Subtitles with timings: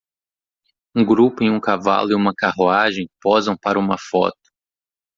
[0.95, 4.49] Um grupo em um cavalo e uma carruagem posam para uma foto.